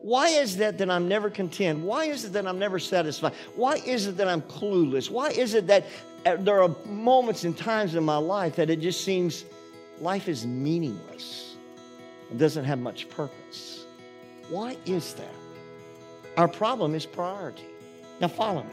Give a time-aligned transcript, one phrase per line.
[0.00, 1.80] Why is that that I'm never content?
[1.80, 3.32] Why is it that I'm never satisfied?
[3.56, 5.10] Why is it that I'm clueless?
[5.10, 5.84] Why is it that
[6.24, 9.44] uh, there are moments and times in my life that it just seems
[10.00, 11.56] life is meaningless?
[12.30, 13.86] It doesn't have much purpose.
[14.48, 15.34] Why is that?
[16.36, 17.64] Our problem is priority.
[18.20, 18.70] Now, follow me.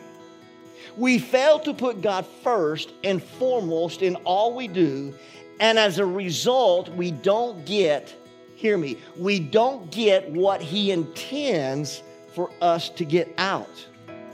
[0.98, 5.14] We fail to put God first and foremost in all we do,
[5.60, 8.14] and as a result, we don't get,
[8.56, 12.02] hear me, we don't get what He intends
[12.34, 13.86] for us to get out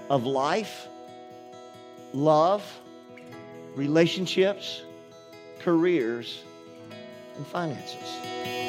[0.09, 0.87] of life,
[2.13, 2.63] love,
[3.75, 4.81] relationships,
[5.59, 6.43] careers,
[7.35, 8.60] and finances.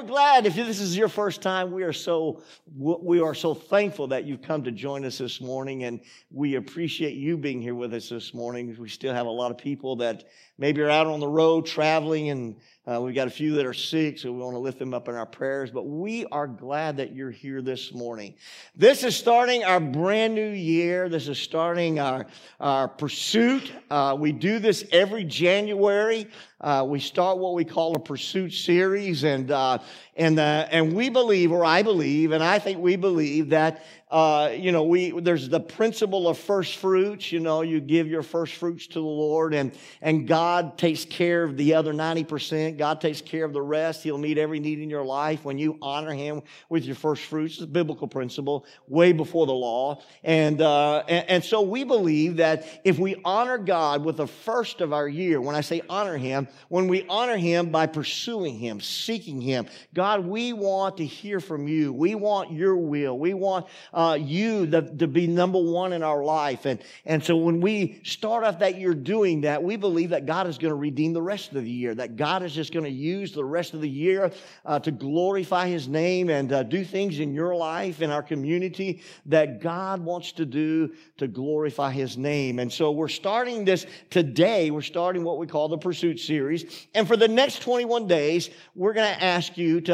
[0.00, 1.72] We're glad if this is your first time.
[1.72, 2.42] We are so
[2.74, 6.00] we are so thankful that you've come to join us this morning, and
[6.30, 8.74] we appreciate you being here with us this morning.
[8.78, 10.24] We still have a lot of people that
[10.60, 12.54] maybe you're out on the road traveling, and
[12.86, 15.08] uh, we've got a few that are sick, so we want to lift them up
[15.08, 15.70] in our prayers.
[15.70, 18.34] But we are glad that you're here this morning.
[18.76, 21.08] This is starting our brand new year.
[21.08, 22.26] This is starting our,
[22.60, 23.72] our pursuit.
[23.90, 26.28] Uh, we do this every January.
[26.60, 29.78] Uh, we start what we call a pursuit series, and uh,
[30.20, 34.50] and uh, and we believe, or I believe, and I think we believe that uh,
[34.56, 37.30] you know, we there's the principle of first fruits.
[37.30, 39.70] You know, you give your first fruits to the Lord, and
[40.02, 42.76] and God takes care of the other ninety percent.
[42.76, 44.02] God takes care of the rest.
[44.02, 47.54] He'll meet every need in your life when you honor Him with your first fruits.
[47.54, 52.38] It's a biblical principle, way before the law, and uh, and, and so we believe
[52.38, 56.16] that if we honor God with the first of our year, when I say honor
[56.16, 61.40] Him, when we honor Him by pursuing Him, seeking Him, God, we want to hear
[61.40, 61.92] from you.
[61.92, 63.18] We want Your will.
[63.18, 66.66] We want uh, you the, to be number one in our life.
[66.66, 70.46] And, and so when we start off that year doing that, we believe that God
[70.46, 72.90] is going to redeem the rest of the year, that God is just going to
[72.90, 74.32] use the rest of the year
[74.64, 79.02] uh, to glorify His name and uh, do things in your life, in our community,
[79.26, 82.58] that God wants to do to glorify His name.
[82.58, 84.70] And so we're starting this today.
[84.70, 86.86] We're starting what we call the Pursuit Series.
[86.94, 89.89] And for the next 21 days, we're going to ask you to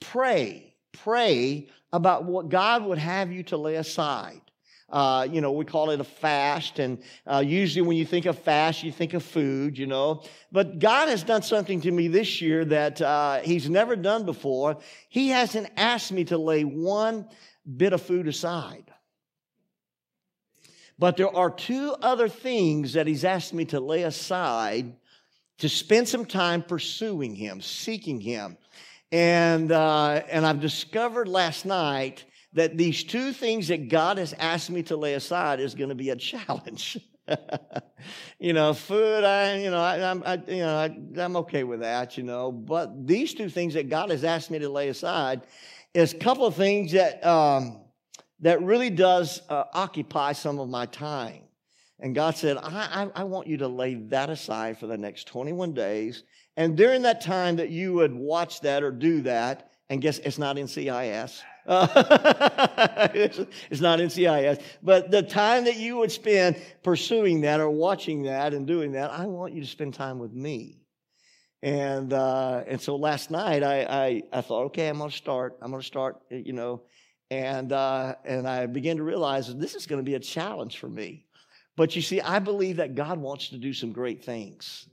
[0.00, 4.40] pray, pray about what God would have you to lay aside.
[4.88, 8.38] Uh, you know, we call it a fast, and uh, usually when you think of
[8.38, 10.22] fast, you think of food, you know.
[10.52, 14.78] But God has done something to me this year that uh, He's never done before.
[15.08, 17.28] He hasn't asked me to lay one
[17.76, 18.92] bit of food aside.
[20.98, 24.94] But there are two other things that He's asked me to lay aside
[25.58, 28.56] to spend some time pursuing Him, seeking Him.
[29.12, 32.24] And, uh, and I've discovered last night
[32.54, 35.94] that these two things that God has asked me to lay aside is going to
[35.94, 36.98] be a challenge.
[38.38, 41.80] you know, food, I, you know, I, am I, you know, I, I'm okay with
[41.80, 42.52] that, you know.
[42.52, 45.42] But these two things that God has asked me to lay aside
[45.92, 47.80] is a couple of things that, um,
[48.40, 51.42] that really does uh, occupy some of my time.
[51.98, 55.26] And God said, I, I, I want you to lay that aside for the next
[55.28, 56.24] 21 days
[56.56, 60.38] and during that time that you would watch that or do that, and guess it's
[60.38, 61.42] not in CIS.
[61.66, 64.58] Uh, it's not in CIS.
[64.82, 69.10] But the time that you would spend pursuing that or watching that and doing that,
[69.10, 70.78] I want you to spend time with me.
[71.62, 75.58] And uh, and so last night I, I, I thought, okay, I'm going to start.
[75.60, 76.20] I'm going to start.
[76.30, 76.82] You know,
[77.30, 80.78] and uh, and I began to realize that this is going to be a challenge
[80.78, 81.26] for me.
[81.76, 84.86] But you see, I believe that God wants to do some great things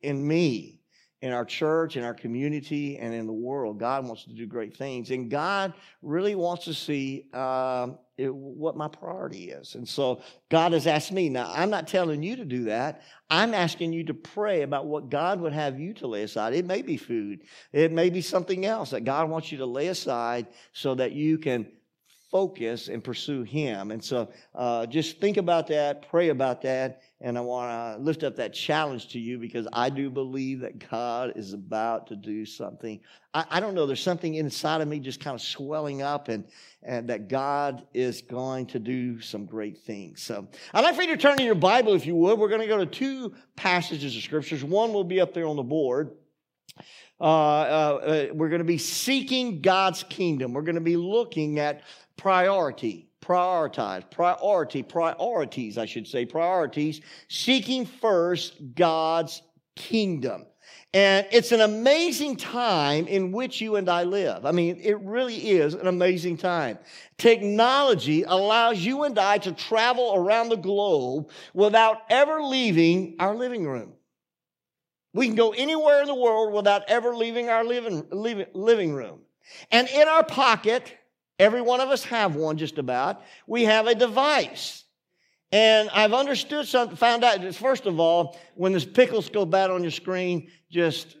[0.00, 0.81] in me
[1.22, 3.78] in our church, in our community, and in the world.
[3.78, 5.10] God wants to do great things.
[5.10, 5.72] And God
[6.02, 9.76] really wants to see uh, it, what my priority is.
[9.76, 11.28] And so God has asked me.
[11.28, 13.02] Now, I'm not telling you to do that.
[13.30, 16.54] I'm asking you to pray about what God would have you to lay aside.
[16.54, 19.86] It may be food, it may be something else that God wants you to lay
[19.86, 21.68] aside so that you can
[22.32, 23.92] focus and pursue Him.
[23.92, 28.24] And so uh, just think about that, pray about that, and I want to lift
[28.24, 32.44] up that challenge to you because I do believe that God is about to do
[32.44, 32.98] something.
[33.32, 36.44] I, I, don't know, there's something inside of me just kind of swelling up and,
[36.82, 40.22] and that God is going to do some great things.
[40.22, 42.38] So I'd like for you to turn to your Bible if you would.
[42.38, 44.64] We're going to go to two passages of scriptures.
[44.64, 46.16] One will be up there on the board.
[47.20, 50.52] Uh, uh, uh we're going to be seeking God's kingdom.
[50.52, 51.82] We're going to be looking at
[52.16, 59.42] priority prioritize, priority, priorities, I should say, priorities, seeking first God's
[59.76, 60.44] kingdom.
[60.94, 64.44] And it's an amazing time in which you and I live.
[64.44, 66.78] I mean, it really is an amazing time.
[67.16, 73.66] Technology allows you and I to travel around the globe without ever leaving our living
[73.66, 73.94] room.
[75.12, 79.20] We can go anywhere in the world without ever leaving our living, living room.
[79.70, 80.96] And in our pocket,
[81.38, 84.82] every one of us have one just about, we have a device
[85.52, 89.82] and I've understood something, found out first of all, when the pixels go bad on
[89.82, 91.18] your screen, just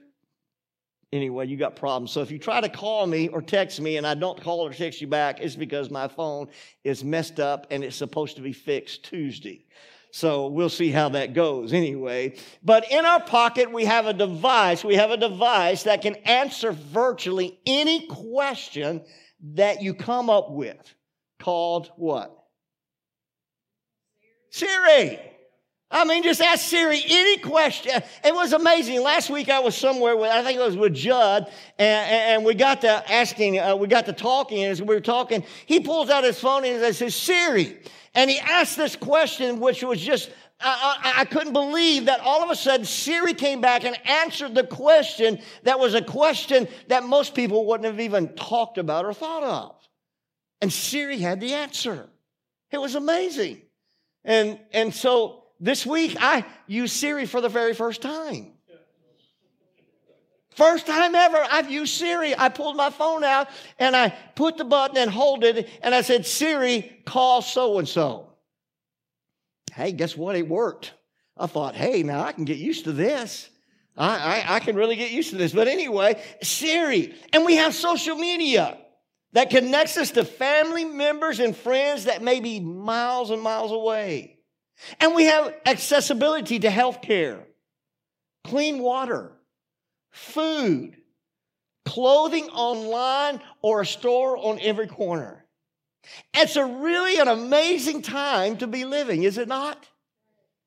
[1.12, 2.10] anyway, you got problems.
[2.12, 4.72] So if you try to call me or text me and I don't call or
[4.72, 6.48] text you back, it's because my phone
[6.82, 9.66] is messed up and it's supposed to be fixed Tuesday.
[10.14, 12.36] So we'll see how that goes anyway.
[12.62, 14.84] But in our pocket, we have a device.
[14.84, 19.02] We have a device that can answer virtually any question
[19.54, 20.94] that you come up with
[21.40, 22.36] called what?
[24.50, 25.18] Siri.
[25.92, 28.02] I mean, just ask Siri any question.
[28.24, 29.02] It was amazing.
[29.02, 32.54] Last week I was somewhere with, I think it was with Judd, and, and we
[32.54, 36.08] got to asking, uh, we got to talking, and as we were talking, he pulls
[36.08, 37.78] out his phone and says, Siri.
[38.14, 40.30] And he asked this question, which was just,
[40.60, 44.54] I, I, I couldn't believe that all of a sudden Siri came back and answered
[44.54, 49.12] the question that was a question that most people wouldn't have even talked about or
[49.12, 49.74] thought of.
[50.62, 52.08] And Siri had the answer.
[52.70, 53.62] It was amazing.
[54.24, 58.52] And, and so this week I used Siri for the very first time.
[60.56, 62.36] First time ever I've used Siri.
[62.36, 63.48] I pulled my phone out
[63.78, 67.88] and I put the button and hold it and I said, Siri, call so and
[67.88, 68.34] so.
[69.72, 70.36] Hey, guess what?
[70.36, 70.92] It worked.
[71.38, 73.48] I thought, hey, now I can get used to this.
[73.96, 75.52] I, I, I can really get used to this.
[75.52, 77.14] But anyway, Siri.
[77.32, 78.76] And we have social media
[79.32, 84.38] that connects us to family members and friends that may be miles and miles away.
[85.00, 87.46] And we have accessibility to health care,
[88.44, 89.32] clean water,
[90.10, 90.96] food,
[91.84, 95.44] clothing online, or a store on every corner.
[96.34, 99.88] It's a really an amazing time to be living, is it not?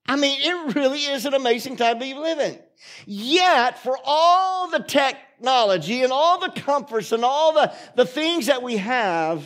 [0.07, 2.59] I mean, it really is an amazing time to be living.
[3.05, 8.61] Yet, for all the technology and all the comforts and all the, the things that
[8.61, 9.43] we have,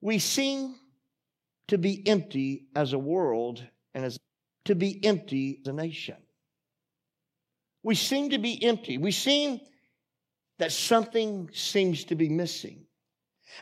[0.00, 0.75] we seem
[1.68, 3.64] to be empty as a world
[3.94, 4.18] and as
[4.66, 6.16] to be empty as a nation.
[7.82, 8.98] We seem to be empty.
[8.98, 9.60] We seem
[10.58, 12.86] that something seems to be missing.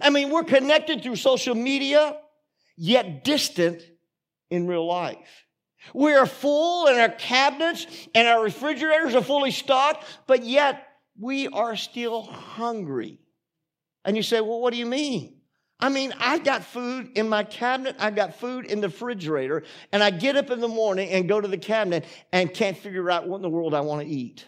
[0.01, 2.17] I mean, we're connected through social media,
[2.77, 3.83] yet distant
[4.51, 5.45] in real life.
[5.93, 10.87] We are full and our cabinets and our refrigerators are fully stocked, but yet
[11.19, 13.19] we are still hungry.
[14.05, 15.34] And you say, well, what do you mean?
[15.85, 20.03] I mean, I've got food in my cabinet, I've got food in the refrigerator, and
[20.03, 23.29] I get up in the morning and go to the cabinet and can't figure out
[23.29, 24.47] what in the world I want to eat.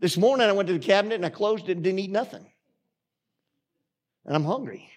[0.00, 2.44] This morning I went to the cabinet and I closed it and didn't eat nothing.
[4.26, 4.90] And I'm hungry.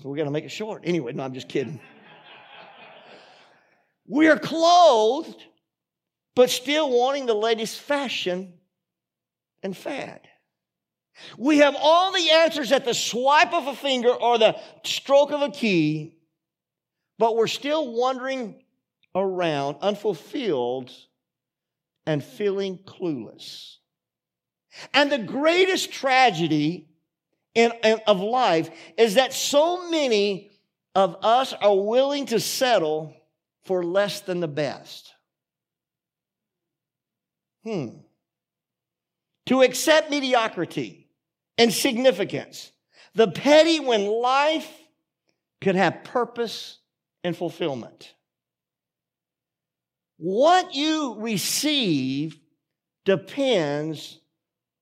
[0.00, 0.84] So we got to make it short.
[0.86, 1.80] Anyway, no, I'm just kidding.
[4.06, 5.44] we are clothed,
[6.34, 8.54] but still wanting the latest fashion
[9.62, 10.27] and fad.
[11.36, 15.42] We have all the answers at the swipe of a finger or the stroke of
[15.42, 16.16] a key,
[17.18, 18.62] but we're still wandering
[19.14, 20.92] around unfulfilled
[22.06, 23.76] and feeling clueless.
[24.94, 26.88] And the greatest tragedy
[27.54, 30.50] in, in, of life is that so many
[30.94, 33.14] of us are willing to settle
[33.64, 35.12] for less than the best.
[37.64, 37.88] Hmm.
[39.46, 41.07] To accept mediocrity
[41.58, 42.72] and significance,
[43.14, 44.70] the petty when life
[45.60, 46.78] could have purpose
[47.24, 48.14] and fulfillment.
[50.18, 52.38] What you receive
[53.04, 54.20] depends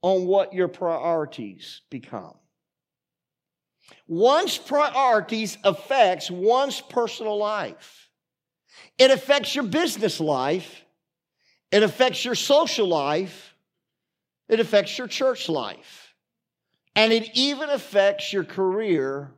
[0.03, 2.35] on what your priorities become.
[4.07, 8.11] One's priorities affects one's personal life.
[8.99, 10.85] It affects your business life.
[11.71, 13.55] It affects your social life.
[14.49, 16.06] It affects your church life.
[16.97, 19.31] And it even affects your career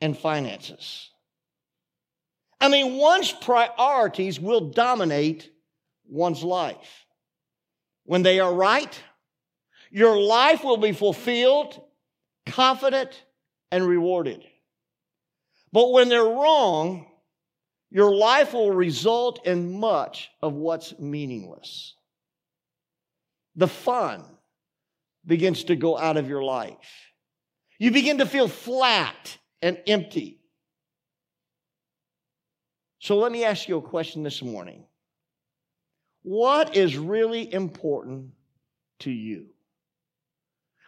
[0.00, 1.10] and finances.
[2.60, 5.50] I mean, one's priorities will dominate
[6.08, 7.06] one's life.
[8.04, 9.02] When they are right,
[9.90, 11.80] your life will be fulfilled,
[12.46, 13.20] confident,
[13.72, 14.44] and rewarded.
[15.72, 17.06] But when they're wrong,
[17.90, 21.94] your life will result in much of what's meaningless.
[23.56, 24.24] The fun
[25.26, 27.12] begins to go out of your life.
[27.78, 30.40] You begin to feel flat and empty.
[32.98, 34.84] So let me ask you a question this morning.
[36.22, 38.32] What is really important
[39.00, 39.46] to you?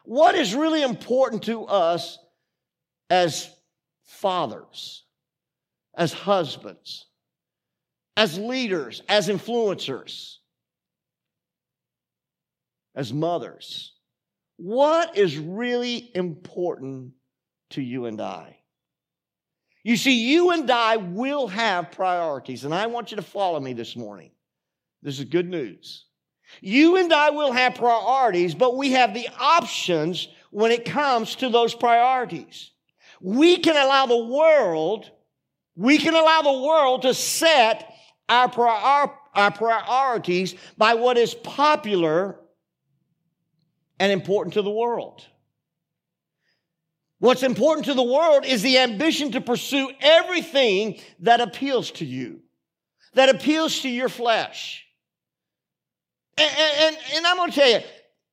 [0.04, 2.18] What is really important to us
[3.08, 3.48] as
[4.04, 5.04] fathers,
[5.94, 7.06] as husbands,
[8.16, 10.36] as leaders, as influencers,
[12.94, 13.91] as mothers?
[14.62, 17.14] What is really important
[17.70, 18.58] to you and I?
[19.82, 23.72] You see, you and I will have priorities, and I want you to follow me
[23.72, 24.30] this morning.
[25.02, 26.06] This is good news.
[26.60, 31.48] You and I will have priorities, but we have the options when it comes to
[31.48, 32.70] those priorities.
[33.20, 35.10] We can allow the world,
[35.74, 37.92] we can allow the world to set
[38.28, 42.38] our, prior, our priorities by what is popular
[44.02, 45.24] and important to the world.
[47.20, 52.40] What's important to the world is the ambition to pursue everything that appeals to you,
[53.14, 54.84] that appeals to your flesh.
[56.36, 57.80] And, and, and I'm going to tell you,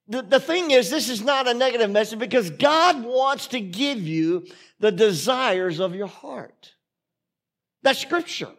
[0.07, 3.99] the, the thing is, this is not a negative message because God wants to give
[3.99, 4.47] you
[4.79, 6.73] the desires of your heart.
[7.83, 8.49] That's scripture.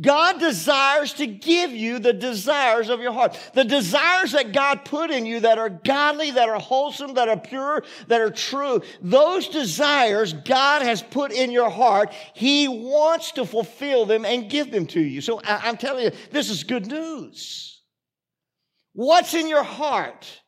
[0.00, 3.38] God desires to give you the desires of your heart.
[3.54, 7.38] The desires that God put in you that are godly, that are wholesome, that are
[7.38, 8.82] pure, that are true.
[9.00, 12.12] Those desires God has put in your heart.
[12.34, 15.20] He wants to fulfill them and give them to you.
[15.20, 17.82] So I'm telling you, this is good news.
[18.94, 20.42] What's in your heart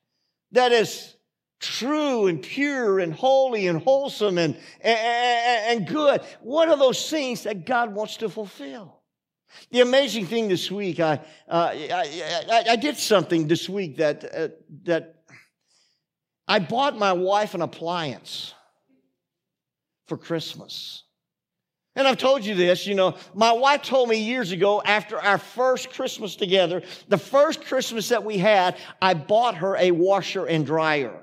[0.51, 1.15] that is
[1.61, 6.21] true and pure and holy and wholesome and, and, and good?
[6.41, 8.96] What are those things that God wants to fulfill?
[9.71, 14.25] The amazing thing this week, I, uh, I, I, I, did something this week that,
[14.25, 14.49] uh,
[14.85, 15.17] that
[16.49, 18.55] I bought my wife an appliance
[20.07, 21.03] for Christmas.
[21.97, 25.39] And I've told you this, you know, my wife told me years ago after our
[25.39, 30.67] first Christmas together, the first Christmas that we had, I bought her a washer and
[30.67, 31.23] dryer.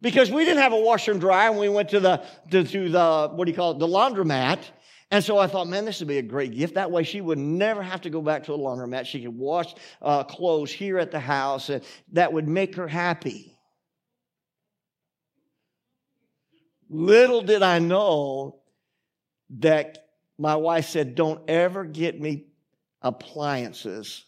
[0.00, 2.22] Because we didn't have a washer and dryer and we went to the,
[2.52, 4.60] to, to the, what do you call it, the laundromat.
[5.10, 6.74] And so I thought, man, this would be a great gift.
[6.74, 9.06] That way she would never have to go back to a laundromat.
[9.06, 13.58] She could wash uh, clothes here at the house, and that would make her happy.
[16.90, 18.60] Little did I know
[19.60, 19.98] that
[20.38, 22.48] my wife said, don't ever get me
[23.00, 24.26] appliances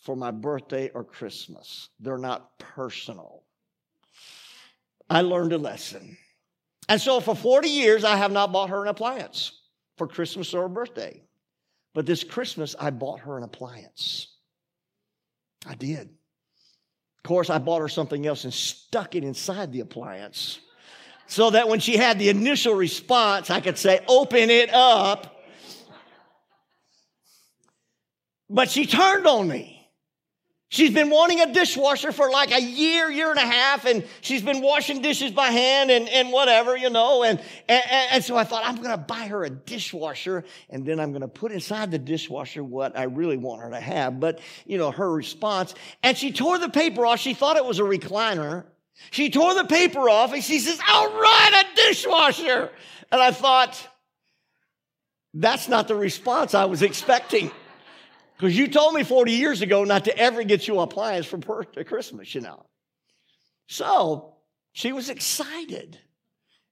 [0.00, 1.88] for my birthday or Christmas.
[2.00, 3.44] They're not personal.
[5.08, 6.18] I learned a lesson.
[6.86, 9.52] And so for 40 years, I have not bought her an appliance
[9.98, 11.22] for Christmas or a birthday.
[11.94, 14.28] But this Christmas, I bought her an appliance.
[15.66, 16.08] I did.
[16.08, 20.60] Of course, I bought her something else and stuck it inside the appliance
[21.26, 25.34] so that when she had the initial response, I could say, Open it up.
[28.48, 29.77] But she turned on me.
[30.70, 34.42] She's been wanting a dishwasher for like a year, year and a half, and she's
[34.42, 37.22] been washing dishes by hand and, and whatever, you know.
[37.22, 37.82] And, and,
[38.12, 41.22] and so I thought, I'm going to buy her a dishwasher, and then I'm going
[41.22, 44.20] to put inside the dishwasher what I really want her to have.
[44.20, 47.18] But, you know, her response, and she tore the paper off.
[47.18, 48.66] She thought it was a recliner.
[49.10, 52.70] She tore the paper off, and she says, All right, a dishwasher.
[53.10, 53.88] And I thought,
[55.32, 57.50] that's not the response I was expecting.
[58.38, 62.34] Because you told me 40 years ago not to ever get you appliance for Christmas,
[62.34, 62.66] you know.
[63.66, 64.36] So
[64.72, 65.98] she was excited.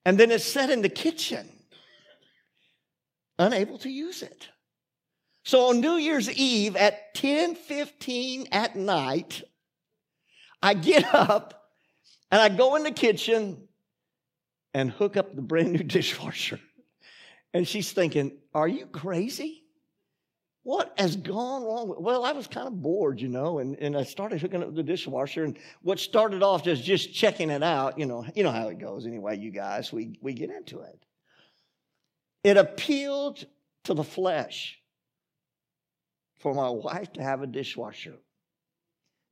[0.05, 1.49] And then it sat in the kitchen,
[3.37, 4.47] unable to use it.
[5.43, 9.43] So on New Year's Eve at 10:15 at night,
[10.61, 11.69] I get up
[12.31, 13.67] and I go in the kitchen
[14.73, 16.61] and hook up the brand new dishwasher.
[17.53, 19.66] And she's thinking, Are you crazy?
[20.67, 21.95] What has gone wrong?
[21.97, 24.83] Well, I was kind of bored, you know, and, and I started hooking up the
[24.83, 25.45] dishwasher.
[25.45, 28.77] And what started off as just checking it out, you know, you know how it
[28.77, 30.99] goes anyway, you guys, we, we get into it.
[32.43, 33.45] It appealed
[33.85, 34.77] to the flesh
[36.39, 38.15] for my wife to have a dishwasher.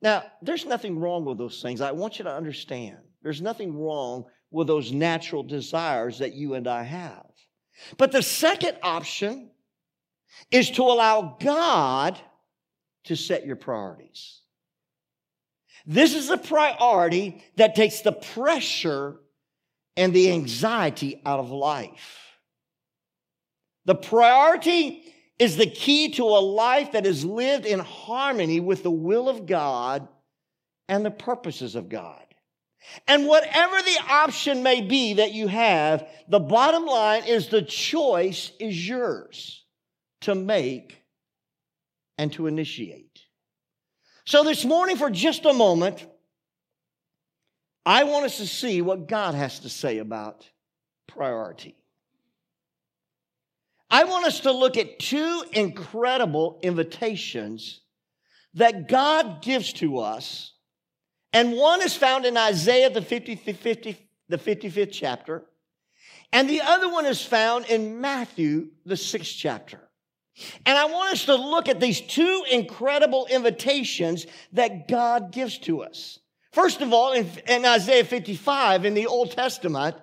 [0.01, 1.82] Now, there's nothing wrong with those things.
[1.82, 3.00] I want you to understand.
[3.24, 7.25] There's nothing wrong with those natural desires that you and I have.
[7.98, 9.50] But the second option
[10.51, 12.20] is to allow God
[13.05, 14.41] to set your priorities.
[15.86, 19.17] This is a priority that takes the pressure
[19.96, 22.20] and the anxiety out of life.
[23.86, 25.03] The priority
[25.38, 29.46] is the key to a life that is lived in harmony with the will of
[29.46, 30.08] God
[30.88, 32.22] and the purposes of God.
[33.08, 38.51] And whatever the option may be that you have, the bottom line is the choice
[38.60, 39.64] is yours
[40.25, 41.01] to make
[42.17, 43.22] and to initiate.
[44.25, 46.05] So this morning, for just a moment,
[47.86, 50.50] I want us to see what God has to say about
[51.08, 51.75] priority.
[53.89, 57.82] I want us to look at two incredible invitations
[58.55, 60.53] that God gives to us.
[61.34, 65.46] And one is found in Isaiah, the, 50, 50, the 55th chapter,
[66.34, 69.85] and the other one is found in Matthew, the sixth chapter.
[70.65, 75.82] And I want us to look at these two incredible invitations that God gives to
[75.84, 76.20] us.
[76.51, 79.96] First of all, in, in Isaiah 55 in the Old Testament,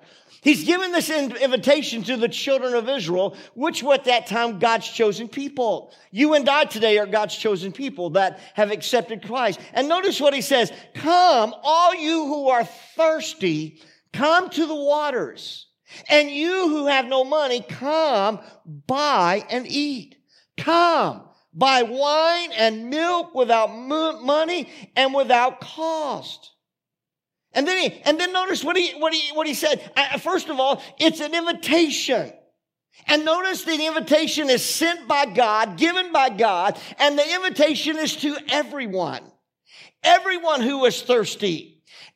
[0.42, 4.88] He's given this invitation to the children of Israel, which were at that time God's
[4.88, 5.94] chosen people.
[6.10, 9.60] You and I today are God's chosen people that have accepted Christ.
[9.72, 13.80] And notice what he says Come, all you who are thirsty,
[14.12, 15.68] come to the waters.
[16.08, 18.40] And you who have no money, come,
[18.86, 20.16] buy and eat.
[20.58, 26.50] Come, buy wine and milk without money and without cost.
[27.54, 29.90] And then he, and then notice what he, what he, what he said.
[30.20, 32.32] First of all, it's an invitation.
[33.06, 38.16] And notice the invitation is sent by God, given by God, and the invitation is
[38.16, 39.22] to everyone.
[40.02, 41.71] Everyone who is thirsty.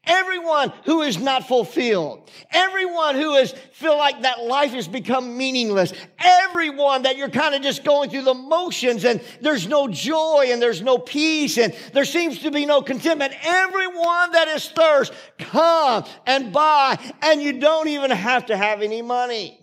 [0.07, 2.31] Everyone who is not fulfilled.
[2.53, 5.93] Everyone who is feel like that life has become meaningless.
[6.19, 10.63] Everyone that you're kind of just going through the motions and there's no joy and
[10.63, 13.33] there's no peace and there seems to be no contentment.
[13.43, 19.03] Everyone that is thirst, come and buy and you don't even have to have any
[19.03, 19.61] money.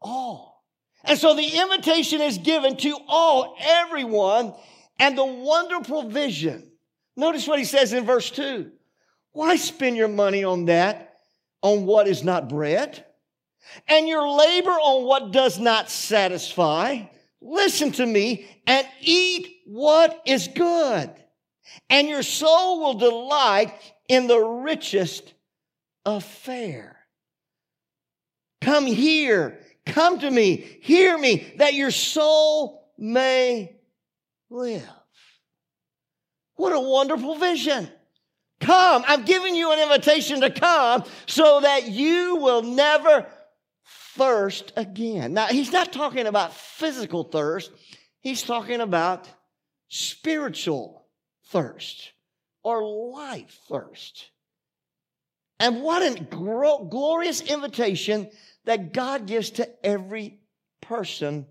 [0.00, 0.64] All.
[1.04, 4.54] And so the invitation is given to all, everyone,
[5.00, 6.71] and the wonderful vision
[7.16, 8.70] Notice what he says in verse 2.
[9.32, 11.16] Why spend your money on that,
[11.62, 13.04] on what is not bread,
[13.88, 17.02] and your labor on what does not satisfy?
[17.40, 21.10] Listen to me and eat what is good,
[21.90, 23.72] and your soul will delight
[24.08, 25.34] in the richest
[26.04, 26.98] of fare.
[28.60, 33.76] Come here, come to me, hear me, that your soul may
[34.50, 34.88] live.
[36.62, 37.90] What a wonderful vision.
[38.60, 39.02] Come.
[39.08, 43.26] I'm giving you an invitation to come so that you will never
[44.14, 45.34] thirst again.
[45.34, 47.72] Now, he's not talking about physical thirst,
[48.20, 49.28] he's talking about
[49.88, 51.04] spiritual
[51.48, 52.12] thirst
[52.62, 54.30] or life thirst.
[55.58, 58.30] And what a glorious invitation
[58.66, 60.38] that God gives to every
[60.80, 61.44] person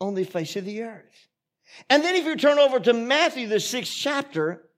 [0.00, 1.31] on the face of the earth.
[1.88, 4.68] And then if you turn over to Matthew, the sixth chapter,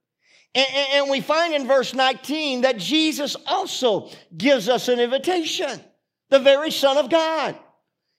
[0.54, 5.80] and, and, we find in verse 19 that Jesus also gives us an invitation,
[6.30, 7.58] the very Son of God.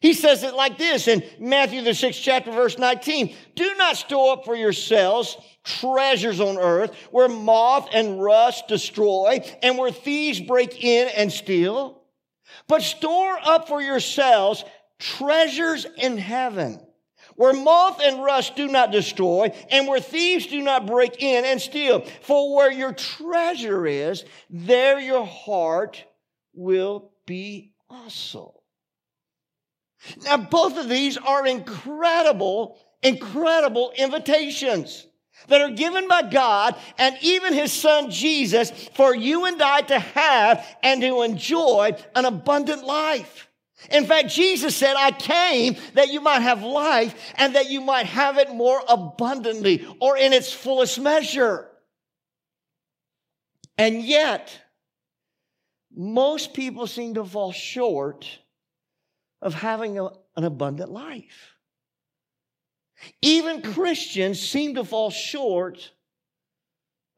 [0.02, 4.34] He says it like this in Matthew, the sixth chapter, verse 19 Do not store
[4.34, 10.84] up for yourselves treasures on earth where moth and rust destroy and where thieves break
[10.84, 12.04] in and steal,
[12.68, 14.66] but store up for yourselves
[15.00, 16.86] treasures in heaven
[17.36, 21.62] where moth and rust do not destroy, and where thieves do not break in and
[21.62, 22.02] steal.
[22.22, 26.04] For where your treasure is, there your heart
[26.54, 28.54] will be also.
[30.24, 35.08] Now, both of these are incredible, incredible invitations
[35.48, 40.00] that are given by God and even His Son Jesus for you and I to
[40.00, 43.50] have and to enjoy an abundant life.
[43.92, 48.06] In fact, Jesus said, I came that you might have life and that you might
[48.06, 51.70] have it more abundantly or in its fullest measure.
[53.78, 54.58] And yet,
[55.94, 58.28] most people seem to fall short
[59.42, 61.56] of having a, an abundant life.
[63.22, 65.92] Even Christians seem to fall short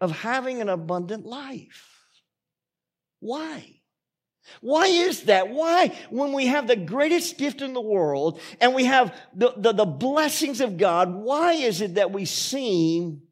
[0.02, 2.04] of having an abundant life.
[3.20, 3.77] Why?
[4.62, 5.50] Why is that?
[5.50, 9.74] Why, when we have the greatest gift in the world and we have the, the,
[9.74, 13.24] the, blessings of God, why is it that we seem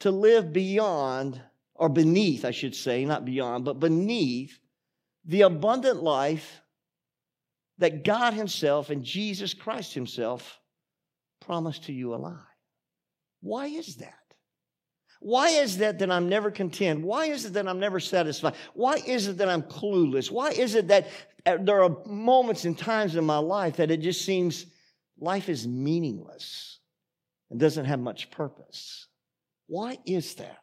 [0.00, 1.40] to live beyond,
[1.74, 4.58] or beneath, I should say, not beyond, but beneath
[5.24, 6.60] the abundant life
[7.78, 10.60] that God Himself and Jesus Christ Himself
[11.40, 12.38] promised to you alive?
[13.40, 14.17] Why is that?
[15.20, 17.02] Why is that that I'm never content?
[17.02, 18.54] Why is it that I'm never satisfied?
[18.74, 20.30] Why is it that I'm clueless?
[20.30, 21.08] Why is it that
[21.44, 24.66] uh, there are moments and times in my life that it just seems
[25.18, 26.78] life is meaningless
[27.50, 29.08] and doesn't have much purpose?
[29.66, 30.58] Why is that?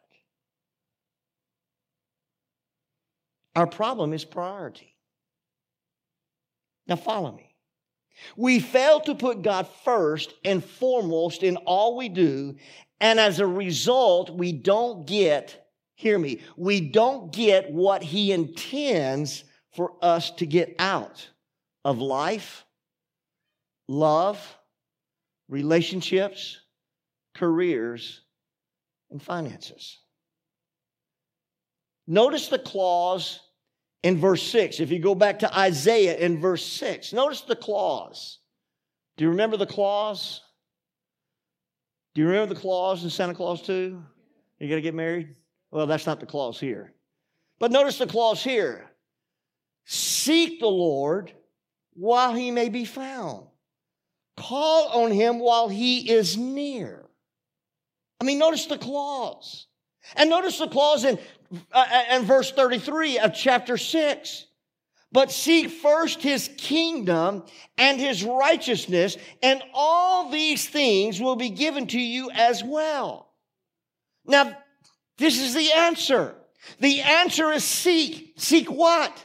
[3.54, 4.94] Our problem is priority.
[6.86, 7.56] Now, follow me.
[8.36, 12.56] We fail to put God first and foremost in all we do.
[13.00, 19.44] And as a result, we don't get, hear me, we don't get what he intends
[19.74, 21.28] for us to get out
[21.84, 22.64] of life,
[23.88, 24.40] love,
[25.48, 26.58] relationships,
[27.34, 28.22] careers,
[29.10, 29.98] and finances.
[32.06, 33.40] Notice the clause
[34.02, 34.80] in verse 6.
[34.80, 38.38] If you go back to Isaiah in verse 6, notice the clause.
[39.16, 40.40] Do you remember the clause?
[42.16, 44.02] Do you remember the clause in Santa Clause 2?
[44.58, 45.36] You got to get married?
[45.70, 46.94] Well, that's not the clause here.
[47.58, 48.86] But notice the clause here
[49.84, 51.30] Seek the Lord
[51.92, 53.46] while he may be found,
[54.34, 57.04] call on him while he is near.
[58.18, 59.66] I mean, notice the clause.
[60.14, 61.18] And notice the clause in,
[61.70, 64.45] uh, in verse 33 of chapter 6.
[65.12, 67.44] But seek first his kingdom
[67.78, 73.32] and his righteousness, and all these things will be given to you as well.
[74.26, 74.56] Now,
[75.18, 76.34] this is the answer.
[76.80, 78.34] The answer is seek.
[78.36, 79.24] Seek what?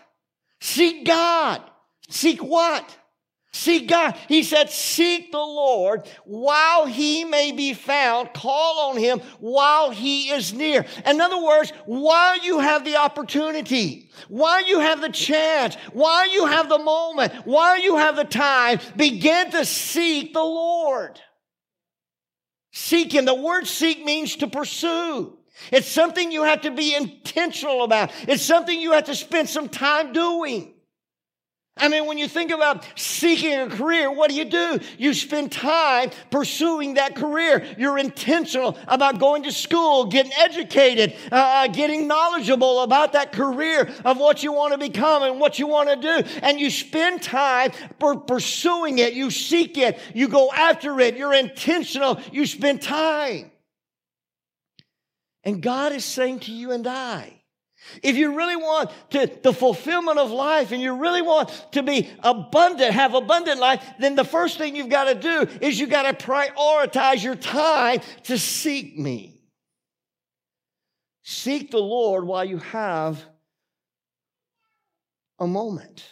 [0.60, 1.62] Seek God.
[2.10, 2.96] Seek what?
[3.54, 4.18] Seek God.
[4.30, 8.34] He said, Seek the Lord while he may be found.
[8.34, 10.86] Call on him while he is near.
[11.06, 16.46] In other words, while you have the opportunity, while you have the chance, while you
[16.46, 21.20] have the moment, while you have the time, begin to seek the Lord.
[22.72, 23.26] Seek him.
[23.26, 25.38] The word seek means to pursue.
[25.74, 28.12] It's something you have to be intentional about.
[28.30, 30.71] It's something you have to spend some time doing.
[31.78, 34.80] I mean, when you think about seeking a career, what do you do?
[34.98, 37.66] You spend time pursuing that career.
[37.78, 43.90] You're intentional about going to school, getting educated, uh, uh getting knowledgeable about that career
[44.04, 46.30] of what you want to become and what you want to do.
[46.44, 49.14] And you spend time per- pursuing it.
[49.14, 49.98] You seek it.
[50.14, 51.16] You go after it.
[51.16, 52.20] You're intentional.
[52.34, 53.50] You spend time.
[55.44, 57.41] And God is saying to you and I,
[58.04, 62.10] if you really want to, the fulfillment of life and you really want to be
[62.20, 66.04] abundant, have abundant life, then the first thing you've got to do is you've got
[66.04, 69.41] to prioritize your time to seek me.
[71.24, 73.24] Seek the Lord while you have
[75.39, 76.08] a moment,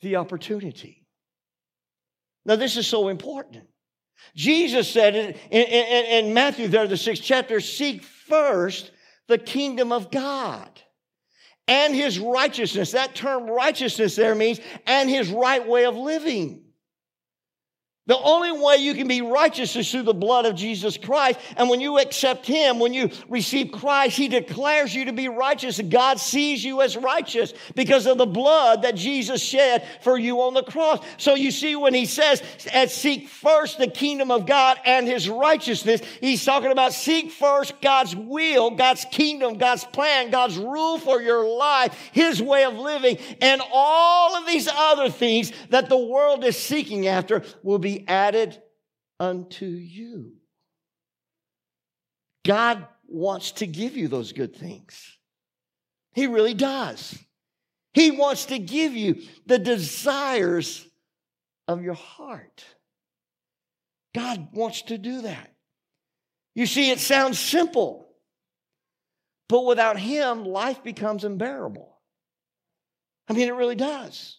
[0.00, 1.06] the opportunity.
[2.44, 3.64] Now, this is so important.
[4.34, 8.90] Jesus said in, in, in, Matthew, there, the sixth chapter, seek first
[9.28, 10.80] the kingdom of God
[11.68, 12.92] and his righteousness.
[12.92, 16.64] That term righteousness there means and his right way of living.
[18.08, 21.38] The only way you can be righteous is through the blood of Jesus Christ.
[21.58, 25.78] And when you accept Him, when you receive Christ, He declares you to be righteous.
[25.78, 30.54] God sees you as righteous because of the blood that Jesus shed for you on
[30.54, 31.04] the cross.
[31.18, 32.42] So you see, when He says,
[32.88, 38.16] seek first the kingdom of God and His righteousness, He's talking about seek first God's
[38.16, 43.60] will, God's kingdom, God's plan, God's rule for your life, His way of living, and
[43.70, 48.60] all of these other things that the world is seeking after will added
[49.18, 50.34] unto you.
[52.44, 55.18] God wants to give you those good things.
[56.14, 57.18] He really does.
[57.94, 60.86] He wants to give you the desires
[61.66, 62.64] of your heart.
[64.14, 65.52] God wants to do that.
[66.54, 68.08] You see, it sounds simple,
[69.48, 71.96] but without Him, life becomes unbearable.
[73.28, 74.38] I mean, it really does.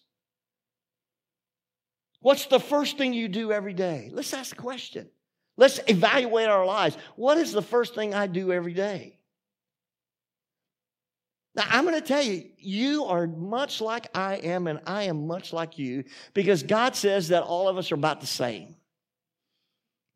[2.20, 4.10] What's the first thing you do every day?
[4.12, 5.08] Let's ask the question.
[5.56, 6.96] Let's evaluate our lives.
[7.16, 9.18] What is the first thing I do every day?
[11.54, 15.26] Now, I'm going to tell you, you are much like I am, and I am
[15.26, 18.76] much like you, because God says that all of us are about the same.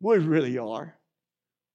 [0.01, 0.97] We really are.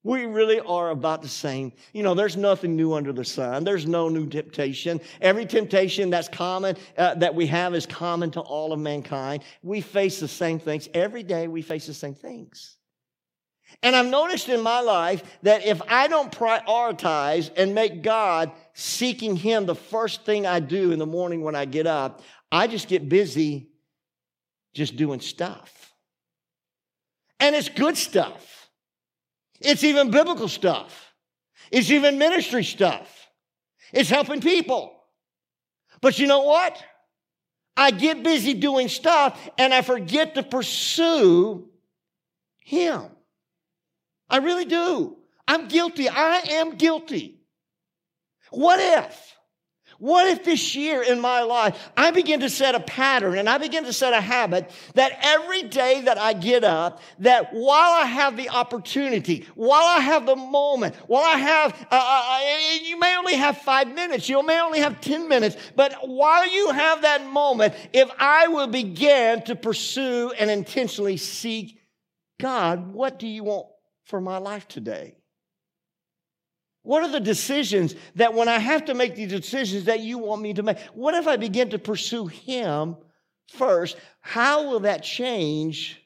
[0.04, 1.74] We really are about the same.
[1.92, 3.66] You know, there's nothing new under the sun.
[3.66, 5.02] There's no new temptation.
[5.20, 9.44] Every temptation that's common, uh, that we have is common to all of mankind.
[9.62, 10.88] We face the same things.
[10.94, 12.78] Every day we face the same things.
[13.84, 19.36] And I've noticed in my life that if I don't prioritize and make God seeking
[19.36, 22.88] Him the first thing I do in the morning when I get up, I just
[22.88, 23.70] get busy
[24.74, 25.94] just doing stuff.
[27.40, 28.59] And it's good stuff.
[29.62, 31.14] It's even biblical stuff.
[31.72, 33.28] It's even ministry stuff.
[33.94, 34.96] It's helping people.
[36.02, 36.82] But you know what?
[37.76, 41.70] I get busy doing stuff and I forget to pursue
[42.60, 43.04] Him.
[44.30, 45.18] I really do.
[45.48, 46.08] I'm guilty.
[46.08, 47.42] I am guilty.
[48.52, 49.36] What if?
[50.00, 53.58] What if this year in my life, I begin to set a pattern and I
[53.58, 58.06] begin to set a habit that every day that I get up, that while I
[58.06, 62.40] have the opportunity, while I have the moment, while I have, uh, uh, uh
[62.82, 66.72] you may only have five minutes, you may only have 10 minutes, but while you
[66.72, 71.78] have that moment, if I will begin to pursue and intentionally seek
[72.40, 73.68] God, what do you want
[74.06, 75.19] for my life today?
[76.84, 80.42] What are the decisions that when I have to make these decisions that you want
[80.42, 80.80] me to make?
[80.94, 82.96] What if I begin to pursue Him
[83.48, 83.98] first?
[84.22, 86.02] How will that change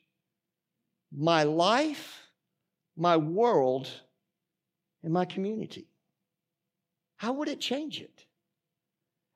[1.16, 2.22] my life,
[2.98, 3.88] my world,
[5.04, 5.88] and my community?
[7.18, 8.23] How would it change it?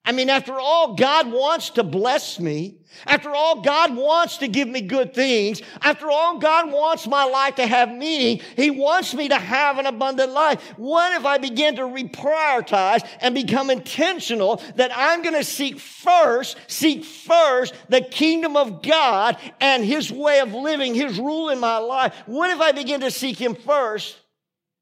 [0.08, 2.78] I mean, after all, God wants to bless me.
[3.06, 5.62] After all, God wants to give me good things.
[5.82, 8.40] After all, God wants my life to have meaning.
[8.56, 10.62] He wants me to have an abundant life.
[10.78, 16.56] What if I begin to reprioritize and become intentional that I'm going to seek first,
[16.68, 21.80] seek first the kingdom of God and His way of living, His rule in my
[21.80, 22.16] life?
[22.28, 24.16] What if I begin to seek Him first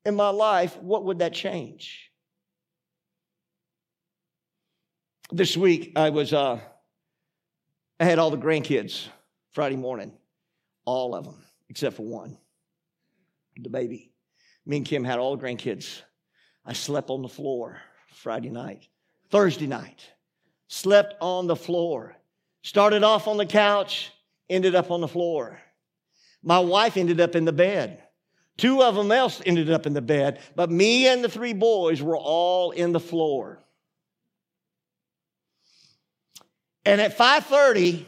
[0.05, 0.77] in my life?
[0.77, 2.04] What would that change?
[5.35, 6.59] This week I was uh,
[7.99, 9.07] I had all the grandkids
[9.51, 10.13] Friday morning,
[10.85, 12.37] all of them except for one,
[13.57, 14.13] the baby.
[14.65, 16.01] Me and Kim had all the grandkids.
[16.65, 17.81] I slept on the floor
[18.13, 18.87] Friday night,
[19.29, 20.09] Thursday night,
[20.67, 22.15] slept on the floor.
[22.63, 24.11] Started off on the couch,
[24.49, 25.59] ended up on the floor.
[26.41, 28.01] My wife ended up in the bed.
[28.57, 32.01] Two of them else ended up in the bed, but me and the three boys
[32.01, 33.64] were all in the floor.
[36.85, 38.05] And at 5:30,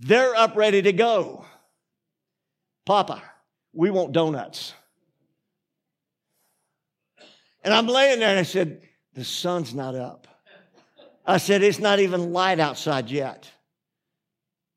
[0.00, 1.44] they're up ready to go.
[2.84, 3.22] Papa,
[3.72, 4.74] we want donuts.
[7.64, 8.82] And I'm laying there and I said,
[9.14, 10.26] the sun's not up.
[11.24, 13.48] I said, it's not even light outside yet.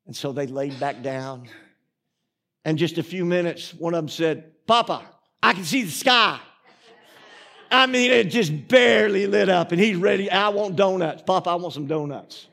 [0.06, 1.48] And so they laid back down.
[2.64, 5.02] And just a few minutes, one of them said, Papa,
[5.42, 6.38] I can see the sky.
[7.70, 10.30] I mean, it just barely lit up, and he's ready.
[10.30, 11.22] I want donuts.
[11.22, 12.46] Papa, I want some donuts.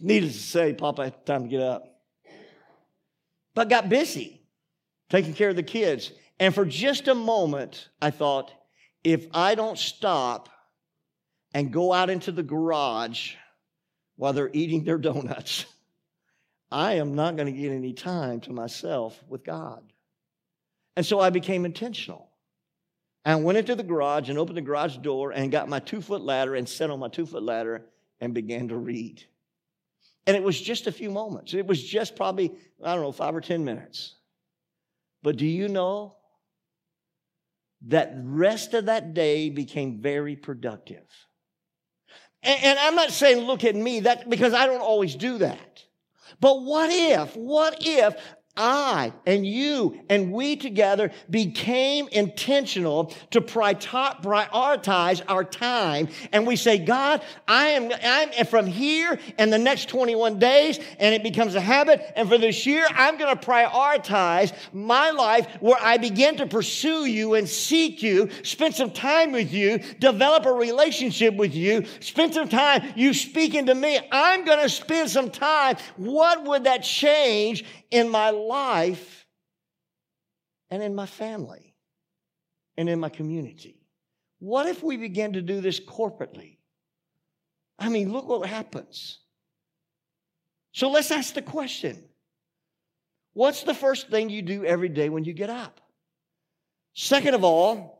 [0.00, 1.84] Needless to say, Papa had time to get up.
[3.54, 4.42] But got busy
[5.08, 6.12] taking care of the kids.
[6.38, 8.52] And for just a moment, I thought,
[9.02, 10.48] if I don't stop
[11.52, 13.34] and go out into the garage
[14.16, 15.64] while they're eating their donuts,
[16.70, 19.82] I am not going to get any time to myself with God.
[20.96, 22.28] And so I became intentional.
[23.24, 26.22] I went into the garage and opened the garage door and got my two foot
[26.22, 27.86] ladder and sat on my two foot ladder
[28.20, 29.24] and began to read.
[30.28, 31.54] And it was just a few moments.
[31.54, 32.52] It was just probably,
[32.84, 34.16] I don't know, five or 10 minutes.
[35.22, 36.16] But do you know
[37.86, 41.06] that rest of that day became very productive?
[42.42, 45.82] And, and I'm not saying look at me, that because I don't always do that.
[46.40, 48.14] But what if, what if
[48.58, 56.08] I and you and we together became intentional to prioritize our time.
[56.32, 61.14] And we say, God, I am, I'm from here and the next 21 days, and
[61.14, 62.02] it becomes a habit.
[62.16, 67.06] And for this year, I'm going to prioritize my life where I begin to pursue
[67.06, 72.34] you and seek you, spend some time with you, develop a relationship with you, spend
[72.34, 74.00] some time you speaking to me.
[74.10, 75.76] I'm going to spend some time.
[75.96, 79.26] What would that change in my life
[80.70, 81.74] and in my family
[82.76, 83.80] and in my community.
[84.38, 86.58] What if we begin to do this corporately?
[87.78, 89.18] I mean, look what happens.
[90.72, 92.04] So let's ask the question
[93.34, 95.80] What's the first thing you do every day when you get up?
[96.94, 97.97] Second of all,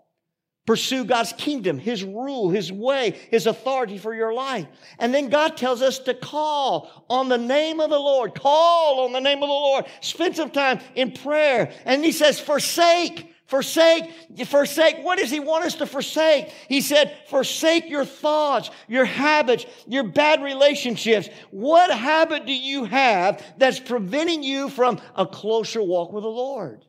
[0.69, 4.67] Pursue God's kingdom, His rule, His way, His authority for your life.
[4.99, 8.35] And then God tells us to call on the name of the Lord.
[8.35, 9.87] Call on the name of the Lord.
[10.03, 11.73] Spend some time in prayer.
[11.87, 13.35] And He says, forsake.
[13.47, 14.11] Forsake,
[14.45, 14.99] forsake.
[14.99, 16.51] What does he want us to forsake?
[16.69, 21.31] He said, forsake your thoughts, your habits, your bad relationships.
[21.51, 26.85] What habit do you have that's preventing you from a closer walk with the Lord?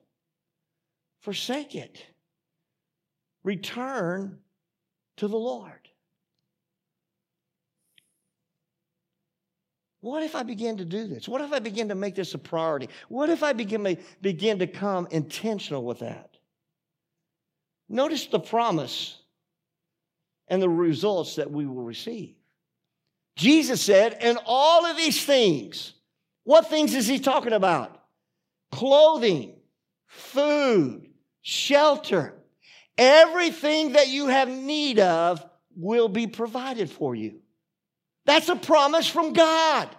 [1.21, 2.08] Forsake it
[3.43, 4.39] return
[5.17, 5.73] to the Lord.
[10.01, 11.27] What if I begin to do this?
[11.27, 12.87] What if I begin to make this a priority?
[13.09, 16.37] What if I begin to, begin to come intentional with that?
[17.89, 19.19] Notice the promise
[20.47, 22.35] and the results that we will receive.
[23.35, 25.93] Jesus said, "In all of these things,
[26.43, 28.01] what things is he talking about?
[28.71, 29.59] Clothing,
[30.07, 31.09] food,
[31.41, 32.38] shelter,
[32.99, 35.41] Everything that you have need of
[35.73, 37.39] will be provided for you.
[38.25, 39.89] That's a promise from God.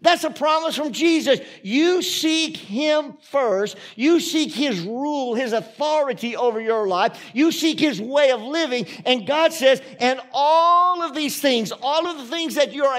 [0.00, 1.40] That's a promise from Jesus.
[1.62, 3.76] You seek Him first.
[3.94, 7.22] You seek His rule, His authority over your life.
[7.34, 8.86] You seek His way of living.
[9.04, 12.94] And God says, and all of these things, all of the things that you're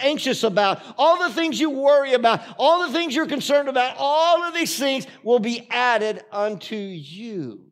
[0.00, 4.44] anxious about, all the things you worry about, all the things you're concerned about, all
[4.44, 7.67] of these things will be added unto you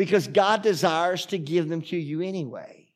[0.00, 2.88] because God desires to give them to you anyway.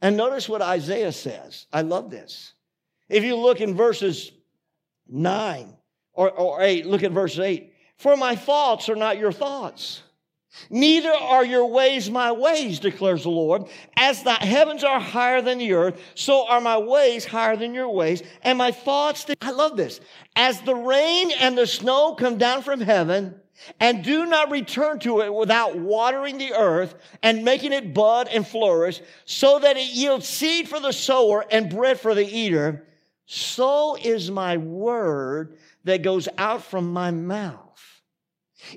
[0.00, 1.68] And notice what Isaiah says.
[1.72, 2.54] I love this.
[3.08, 4.32] If you look in verses
[5.08, 5.76] 9
[6.12, 7.72] or, or 8, look at verse 8.
[7.98, 10.02] For my thoughts are not your thoughts.
[10.70, 13.66] Neither are your ways my ways, declares the Lord.
[13.96, 17.90] As the heavens are higher than the earth, so are my ways higher than your
[17.90, 19.24] ways, and my thoughts.
[19.40, 20.00] I love this.
[20.34, 23.40] As the rain and the snow come down from heaven,
[23.80, 28.46] and do not return to it without watering the earth and making it bud and
[28.46, 32.86] flourish, so that it yields seed for the sower and bread for the eater.
[33.26, 37.60] So is my word that goes out from my mouth.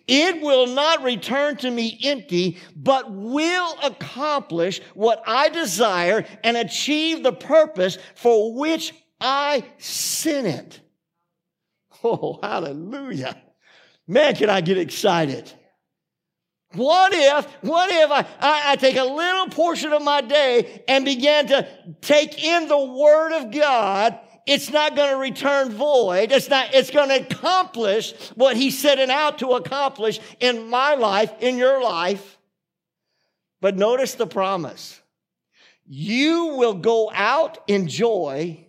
[0.08, 7.24] It will not return to me empty, but will accomplish what I desire and achieve
[7.24, 10.82] the purpose for which I sent it.
[12.04, 13.42] Oh, hallelujah.
[14.08, 15.52] Man, can I get excited.
[16.74, 21.06] What if, what if I, I, I, take a little portion of my day and
[21.06, 21.68] begin to
[22.02, 24.20] take in the Word of God?
[24.46, 26.32] It's not going to return void.
[26.32, 31.32] It's not, it's going to accomplish what He's setting out to accomplish in my life,
[31.40, 32.38] in your life.
[33.60, 35.02] But notice the promise.
[35.86, 38.66] You will go out in joy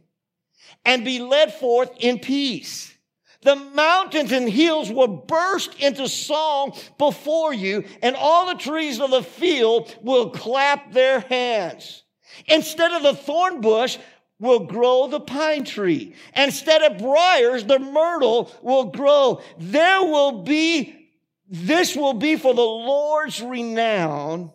[0.85, 2.95] and be led forth in peace.
[3.43, 9.11] The mountains and hills will burst into song before you, and all the trees of
[9.11, 12.03] the field will clap their hands.
[12.47, 13.97] Instead of the thorn bush
[14.41, 16.15] will grow the pine tree.
[16.35, 19.41] Instead of briars, the myrtle will grow.
[19.59, 21.11] There will be,
[21.49, 24.53] this will be for the Lord's renown,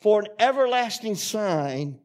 [0.00, 2.00] for an everlasting sign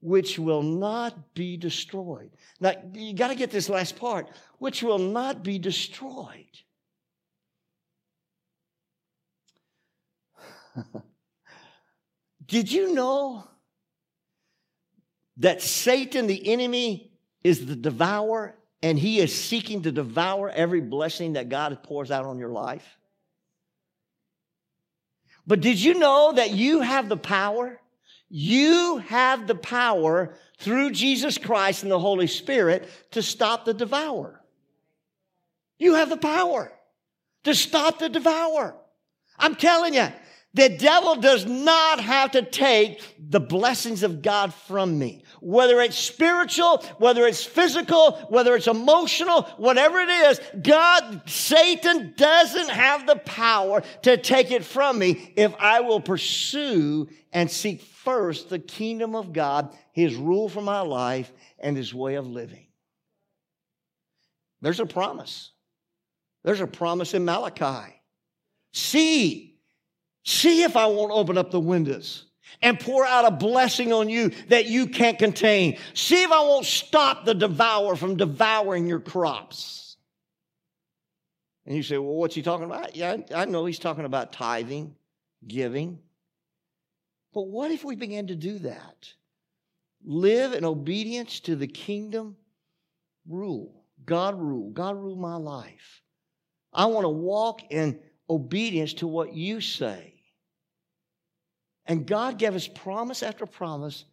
[0.00, 2.30] which will not be destroyed.
[2.60, 4.28] Now, you got to get this last part,
[4.64, 6.46] which will not be destroyed.
[12.46, 13.46] Did you know
[15.36, 21.34] that Satan, the enemy, is the devourer and he is seeking to devour every blessing
[21.34, 22.96] that God pours out on your life?
[25.46, 27.78] But did you know that you have the power
[28.30, 34.43] you have the power through Jesus Christ and the Holy Spirit to stop the devourer.
[35.78, 36.72] You have the power
[37.44, 38.76] to stop the devourer.
[39.38, 40.08] I'm telling you,
[40.54, 45.24] the devil does not have to take the blessings of God from me.
[45.40, 52.70] Whether it's spiritual, whether it's physical, whether it's emotional, whatever it is, God, Satan doesn't
[52.70, 58.48] have the power to take it from me if I will pursue and seek first
[58.48, 62.68] the kingdom of God, his rule for my life, and his way of living.
[64.60, 65.50] There's a promise.
[66.44, 67.94] There's a promise in Malachi.
[68.72, 69.54] See,
[70.24, 72.24] See if I won't open up the windows
[72.62, 75.78] and pour out a blessing on you that you can't contain.
[75.92, 79.96] See if I won't stop the devourer from devouring your crops.
[81.66, 82.96] And you say, well, what's he talking about?
[82.96, 84.94] Yeah, I know he's talking about tithing,
[85.46, 85.98] giving.
[87.34, 89.12] But what if we begin to do that?
[90.04, 92.36] Live in obedience to the kingdom
[93.28, 93.84] rule.
[94.06, 94.70] God rule.
[94.70, 96.02] God rule my life.
[96.74, 100.14] I want to walk in obedience to what you say.
[101.86, 104.04] And God gave us promise after promise.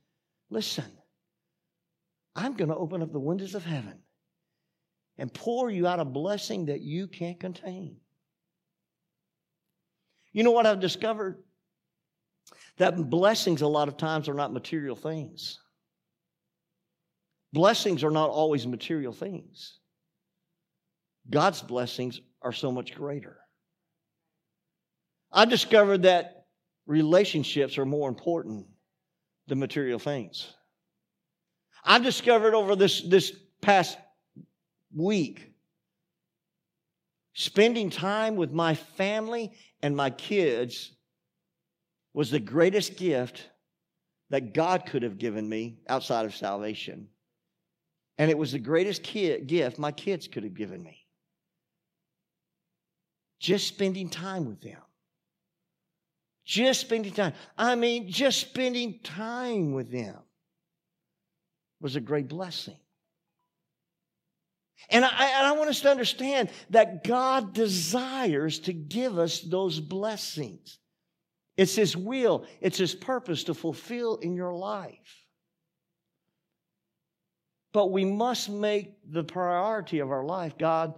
[0.50, 0.86] Listen,
[2.36, 4.00] I'm going to open up the windows of heaven
[5.18, 7.98] and pour you out a blessing that you can't contain.
[10.34, 11.44] You know what I've discovered?
[12.78, 15.60] That blessings, a lot of times, are not material things.
[17.54, 19.80] Blessings are not always material things.
[21.30, 23.38] God's blessings are so much greater.
[25.32, 26.46] I discovered that
[26.86, 28.66] relationships are more important
[29.48, 30.54] than material things.
[31.84, 33.98] I've discovered over this, this past
[34.96, 35.52] week,
[37.34, 40.92] spending time with my family and my kids
[42.14, 43.50] was the greatest gift
[44.30, 47.08] that God could have given me outside of salvation.
[48.18, 51.01] And it was the greatest kid, gift my kids could have given me.
[53.42, 54.80] Just spending time with them
[56.46, 57.34] Just spending time.
[57.58, 60.16] I mean, just spending time with them
[61.82, 62.78] was a great blessing.
[64.92, 69.80] And I, and I want us to understand that God desires to give us those
[69.80, 70.78] blessings.
[71.58, 75.26] It's His will, it's His purpose to fulfill in your life.
[77.74, 80.94] But we must make the priority of our life God,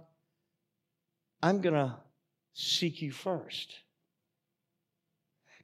[1.42, 1.94] I'm going to
[2.54, 3.74] seek you first.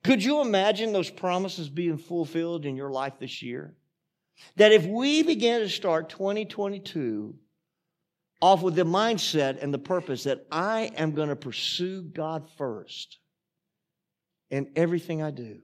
[0.02, 3.74] Could you imagine those promises being fulfilled in your life this year?
[4.56, 7.34] That if we begin to start 2022
[8.40, 13.18] off with the mindset and the purpose that I am going to pursue God first
[14.50, 15.60] in everything I do,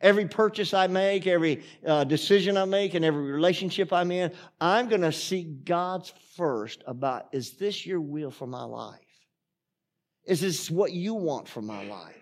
[0.00, 4.88] every purchase I make, every uh, decision I make, and every relationship I'm in, I'm
[4.88, 9.01] going to seek God's first about is this your will for my life?
[10.24, 12.16] Is this what you want for my life?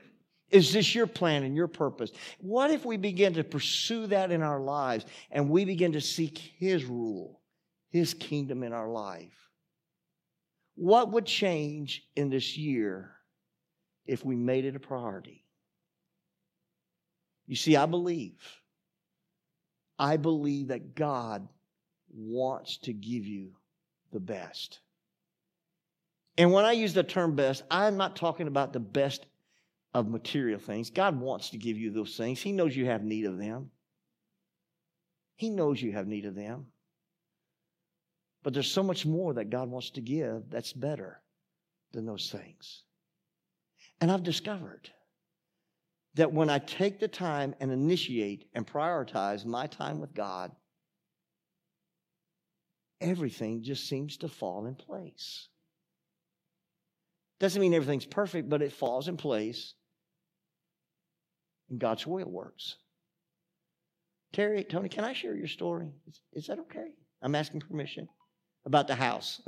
[0.51, 2.11] Is this your plan and your purpose?
[2.41, 6.39] What if we begin to pursue that in our lives and we begin to seek
[6.59, 7.41] His rule,
[7.91, 9.33] His kingdom in our life?
[10.75, 13.13] What would change in this year
[14.07, 15.45] if we made it a priority?
[17.47, 18.41] You see, I believe,
[19.99, 21.49] I believe that God
[22.13, 23.53] wants to give you
[24.13, 24.81] the best.
[26.39, 29.27] And when I use the term best, I'm not talking about the best
[29.93, 30.91] of material things.
[30.91, 32.41] God wants to give you those things.
[32.41, 33.71] He knows you have need of them.
[35.37, 36.67] He knows you have need of them.
[38.43, 41.21] But there's so much more that God wants to give that's better
[41.93, 42.85] than those things.
[44.01, 44.89] And I've discovered
[46.15, 50.53] that when I take the time and initiate and prioritize my time with God,
[53.01, 55.49] everything just seems to fall in place.
[57.41, 59.75] Doesn't mean everything's perfect, but it falls in place
[61.71, 62.77] and God's will works.
[64.33, 65.93] Terry, Tony, can I share your story?
[66.07, 66.93] Is, is that okay?
[67.23, 68.09] I'm asking permission
[68.65, 69.41] about the house.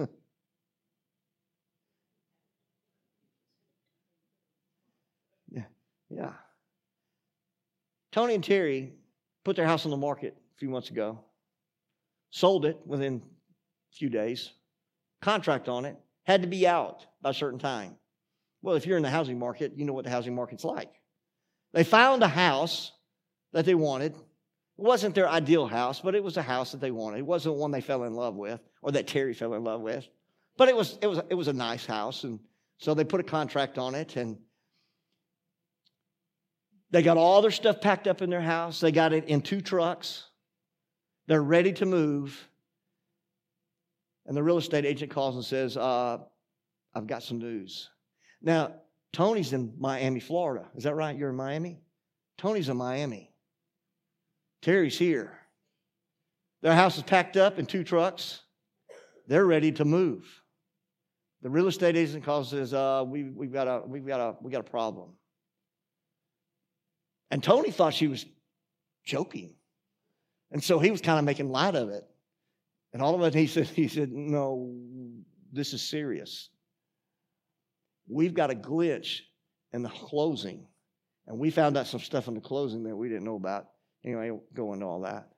[5.50, 5.64] yeah,
[6.10, 6.32] yeah.
[8.10, 8.94] Tony and Terry
[9.44, 11.20] put their house on the market a few months ago,
[12.30, 14.50] sold it within a few days,
[15.20, 17.96] contract on it, had to be out by a certain time.
[18.62, 20.92] Well, if you're in the housing market, you know what the housing market's like.
[21.72, 22.92] They found a house
[23.52, 24.12] that they wanted.
[24.12, 24.18] It
[24.76, 27.18] wasn't their ideal house, but it was a house that they wanted.
[27.18, 30.06] It wasn't one they fell in love with or that Terry fell in love with.
[30.56, 32.24] But it was, it was, it was a nice house.
[32.24, 32.40] And
[32.78, 34.36] so they put a contract on it and
[36.90, 38.80] they got all their stuff packed up in their house.
[38.80, 40.28] They got it in two trucks.
[41.26, 42.48] They're ready to move.
[44.26, 46.18] And the real estate agent calls and says, uh,
[46.94, 47.88] I've got some news.
[48.42, 48.74] Now,
[49.12, 50.68] Tony's in Miami, Florida.
[50.74, 51.16] Is that right?
[51.16, 51.80] You're in Miami?
[52.38, 53.30] Tony's in Miami.
[54.62, 55.38] Terry's here.
[56.62, 58.40] Their house is packed up in two trucks.
[59.26, 60.24] They're ready to move.
[61.42, 64.52] The real estate agent calls says, uh, we, we've, got a, we've got a, we've
[64.52, 65.10] got a problem.
[67.30, 68.24] And Tony thought she was
[69.04, 69.54] joking.
[70.52, 72.04] And so he was kind of making light of it.
[72.92, 74.72] And all of a sudden he said, he said, No,
[75.52, 76.50] this is serious
[78.08, 79.20] we've got a glitch
[79.72, 80.66] in the closing.
[81.26, 83.66] And we found out some stuff in the closing that we didn't know about.
[84.04, 85.28] Anyway, go into all that.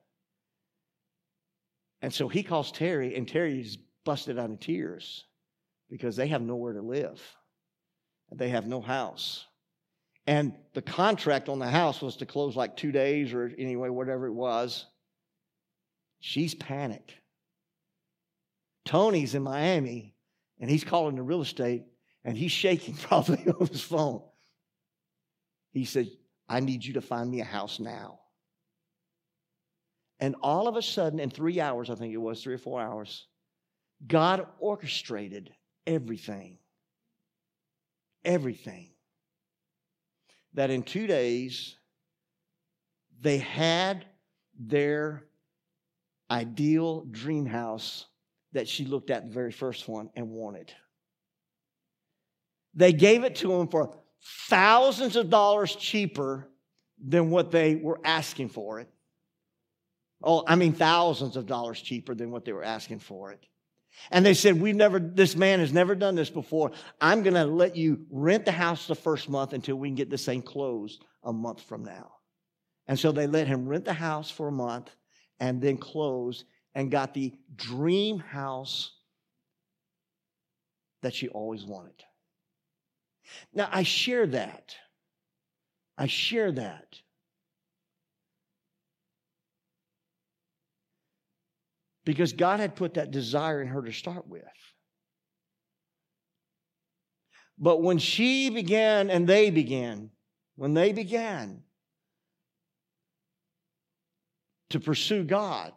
[2.01, 5.25] And so he calls Terry, and Terry's busted out in tears
[5.89, 7.21] because they have nowhere to live.
[8.31, 9.45] They have no house.
[10.27, 14.25] And the contract on the house was to close like two days or anyway, whatever
[14.25, 14.85] it was.
[16.19, 17.13] She's panicked.
[18.85, 20.15] Tony's in Miami
[20.59, 21.83] and he's calling the real estate
[22.25, 24.21] and he's shaking probably on his phone.
[25.71, 26.09] He said,
[26.49, 28.19] I need you to find me a house now.
[30.19, 32.81] And all of a sudden, in three hours, I think it was, three or four
[32.81, 33.27] hours,
[34.05, 35.53] God orchestrated
[35.85, 36.57] everything.
[38.23, 38.91] Everything.
[40.53, 41.75] That in two days,
[43.19, 44.05] they had
[44.57, 45.25] their
[46.31, 48.05] ideal dream house
[48.53, 50.73] that she looked at the very first one and wanted.
[52.75, 53.95] They gave it to him for
[54.47, 56.47] thousands of dollars cheaper
[57.03, 58.89] than what they were asking for it.
[60.23, 63.45] Oh, I mean, thousands of dollars cheaper than what they were asking for it.
[64.11, 66.71] And they said, We've never, this man has never done this before.
[66.99, 70.09] I'm going to let you rent the house the first month until we can get
[70.09, 72.11] this thing closed a month from now.
[72.87, 74.89] And so they let him rent the house for a month
[75.39, 78.91] and then close and got the dream house
[81.01, 82.03] that she always wanted.
[83.53, 84.75] Now, I share that
[85.97, 86.99] I share that.
[92.03, 94.43] Because God had put that desire in her to start with.
[97.57, 100.11] But when she began and they began,
[100.55, 101.63] when they began
[104.69, 105.71] to pursue God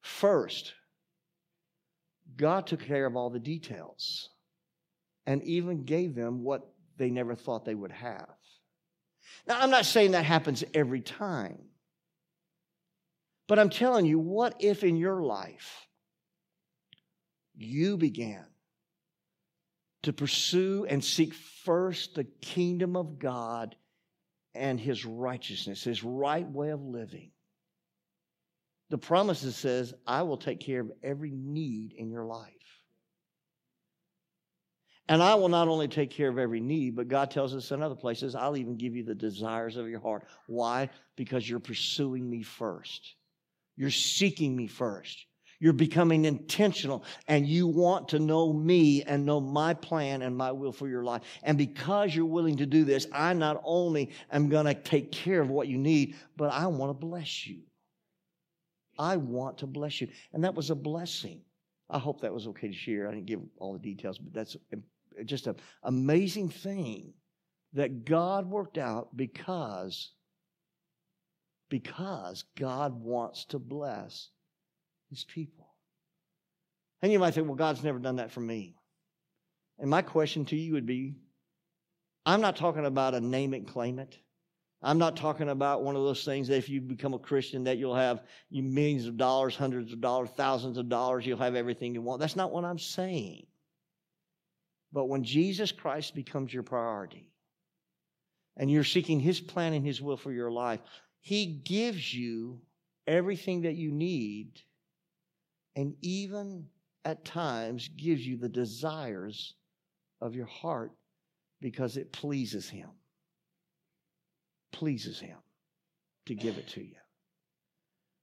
[0.00, 0.72] first,
[2.36, 4.30] God took care of all the details
[5.26, 8.28] and even gave them what they never thought they would have.
[9.46, 11.58] Now, I'm not saying that happens every time,
[13.48, 15.86] but I'm telling you, what if in your life
[17.54, 18.44] you began
[20.02, 23.76] to pursue and seek first the kingdom of God
[24.54, 27.32] and his righteousness, his right way of living?
[28.90, 32.55] The promises says, I will take care of every need in your life.
[35.08, 37.80] And I will not only take care of every need, but God tells us in
[37.80, 40.26] other places, I'll even give you the desires of your heart.
[40.48, 40.90] Why?
[41.16, 43.14] Because you're pursuing me first.
[43.76, 45.26] You're seeking me first.
[45.58, 50.52] You're becoming intentional and you want to know me and know my plan and my
[50.52, 51.22] will for your life.
[51.42, 55.40] And because you're willing to do this, I not only am going to take care
[55.40, 57.60] of what you need, but I want to bless you.
[58.98, 60.08] I want to bless you.
[60.32, 61.40] And that was a blessing.
[61.88, 63.08] I hope that was okay to share.
[63.08, 64.56] I didn't give all the details, but that's
[65.24, 67.14] just an amazing thing
[67.72, 70.12] that God worked out because
[71.68, 74.28] because God wants to bless
[75.10, 75.66] his people.
[77.02, 78.76] And you might think, well, God's never done that for me.
[79.78, 81.16] And my question to you would be
[82.24, 84.18] I'm not talking about a name it, claim it.
[84.82, 87.78] I'm not talking about one of those things that if you become a Christian that
[87.78, 92.02] you'll have millions of dollars, hundreds of dollars, thousands of dollars, you'll have everything you
[92.02, 92.20] want.
[92.20, 93.46] That's not what I'm saying.
[94.96, 97.30] But when Jesus Christ becomes your priority
[98.56, 100.80] and you're seeking his plan and his will for your life,
[101.20, 102.62] he gives you
[103.06, 104.52] everything that you need
[105.76, 106.68] and even
[107.04, 109.56] at times gives you the desires
[110.22, 110.92] of your heart
[111.60, 112.88] because it pleases Him.
[114.72, 115.36] Pleases Him
[116.24, 116.96] to give it to you.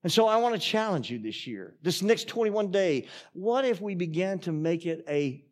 [0.01, 3.05] And so I want to challenge you this year, this next 21 day.
[3.33, 5.45] What if we began to make it a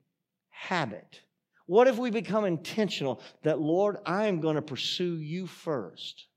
[0.52, 1.22] habit?
[1.66, 6.28] What if we become intentional that, Lord, I am going to pursue you first?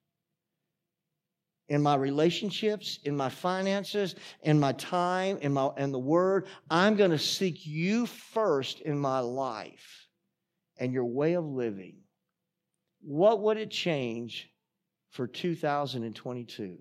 [1.69, 6.47] in my relationships, in my finances, in my time, in my in the word.
[6.71, 10.09] I'm going to seek you first in my life
[10.79, 11.97] and your way of living.
[13.01, 14.51] What would it change
[15.11, 16.79] for 2022?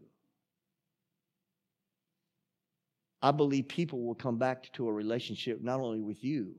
[3.21, 6.55] I believe people will come back to a relationship not only with you,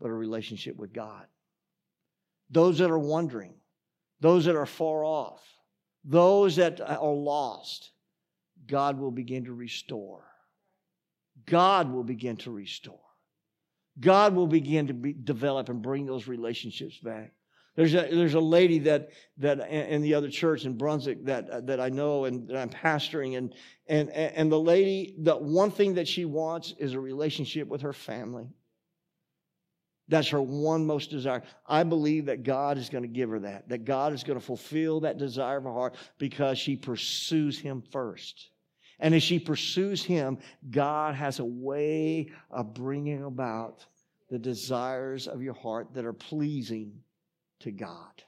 [0.00, 1.26] but a relationship with God.
[2.50, 3.54] Those that are wondering,
[4.20, 5.42] those that are far off,
[6.04, 7.90] those that are lost,
[8.66, 10.24] God will begin to restore.
[11.46, 12.98] God will begin to restore.
[14.00, 17.32] God will begin to be, develop and bring those relationships back.
[17.76, 21.80] There's a, there's a lady that, that in the other church in Brunswick that, that
[21.80, 23.38] I know and that I'm pastoring.
[23.38, 23.54] And,
[23.86, 27.92] and, and the lady, the one thing that she wants is a relationship with her
[27.92, 28.48] family.
[30.08, 31.42] That's her one most desire.
[31.66, 34.44] I believe that God is going to give her that, that God is going to
[34.44, 38.50] fulfill that desire of her heart because she pursues Him first.
[38.98, 40.38] And as she pursues Him,
[40.70, 43.84] God has a way of bringing about
[44.30, 47.00] the desires of your heart that are pleasing
[47.60, 48.22] to God.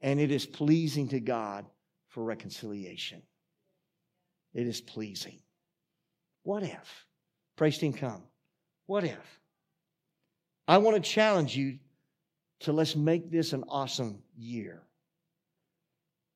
[0.00, 1.66] And it is pleasing to God
[2.08, 3.22] for reconciliation.
[4.54, 5.40] It is pleasing.
[6.42, 7.06] What if?
[7.56, 8.22] Praise team, come.
[8.86, 9.40] What if?
[10.68, 11.78] I want to challenge you
[12.60, 14.82] to let's make this an awesome year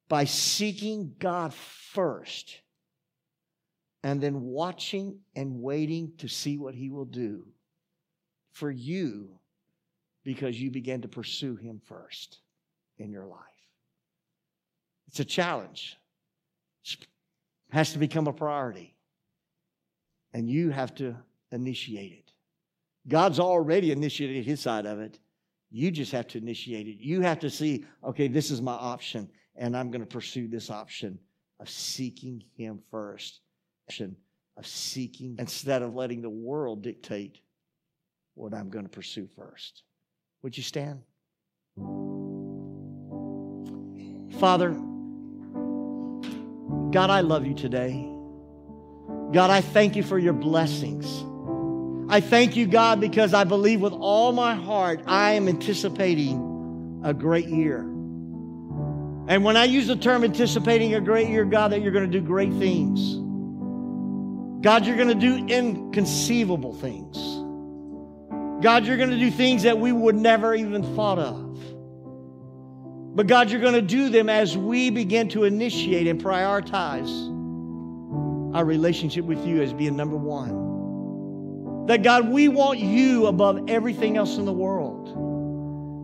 [0.09, 2.61] by seeking God first
[4.03, 7.47] and then watching and waiting to see what He will do
[8.53, 9.31] for you
[10.25, 12.39] because you began to pursue Him first
[12.99, 13.39] in your life.
[15.09, 15.97] It's a challenge,
[16.85, 17.07] it
[17.73, 18.95] has to become a priority,
[20.33, 21.17] and you have to
[21.51, 22.30] initiate it.
[23.09, 25.19] God's already initiated his side of it.
[25.71, 26.99] You just have to initiate it.
[26.99, 30.71] You have to see, okay, this is my option, and I'm going to pursue this
[30.71, 31.19] option
[31.59, 33.41] of seeking him first.
[34.57, 37.41] Of seeking instead of letting the world dictate
[38.35, 39.83] what I'm going to pursue first.
[40.43, 41.03] Would you stand?
[44.39, 44.71] Father,
[46.93, 48.09] God, I love you today.
[49.33, 51.25] God, I thank you for your blessings.
[52.11, 57.15] I thank you, God, because I believe with all my heart I am anticipating a
[57.15, 57.79] great year.
[59.29, 62.21] And when I use the term anticipating a great year, God, that you're going to
[62.21, 63.15] do great things.
[64.61, 67.17] God, you're going to do inconceivable things.
[68.61, 71.47] God, you're going to do things that we would never even thought of.
[73.15, 77.09] But God, you're going to do them as we begin to initiate and prioritize
[78.53, 80.70] our relationship with you as being number one.
[81.91, 85.09] That God, we want you above everything else in the world.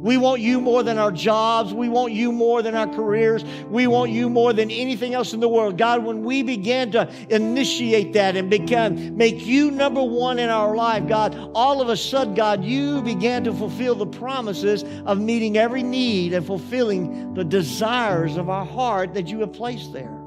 [0.03, 1.72] We want you more than our jobs.
[1.72, 3.45] We want you more than our careers.
[3.68, 5.78] We want you more than anything else in the world.
[5.78, 10.74] God, when we begin to initiate that and become, make you number one in our
[10.74, 15.57] life, God, all of a sudden, God, you began to fulfill the promises of meeting
[15.57, 20.18] every need and fulfilling the desires of our heart that you have placed there.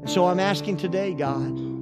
[0.00, 1.75] And so I'm asking today, God,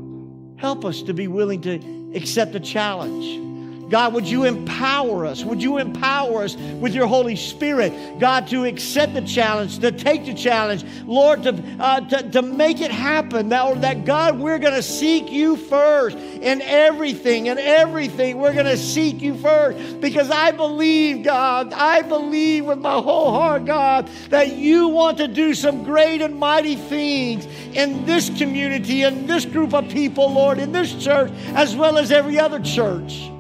[0.65, 1.75] help us to be willing to
[2.15, 3.54] accept the challenge
[3.89, 5.45] God, would you empower us?
[5.45, 10.25] Would you empower us with your Holy Spirit, God, to accept the challenge, to take
[10.25, 13.51] the challenge, Lord, to, uh, to, to make it happen.
[13.51, 18.39] That, that God, we're going to seek you first in everything, in everything.
[18.39, 23.33] We're going to seek you first because I believe, God, I believe with my whole
[23.33, 29.03] heart, God, that you want to do some great and mighty things in this community,
[29.03, 33.31] in this group of people, Lord, in this church, as well as every other church.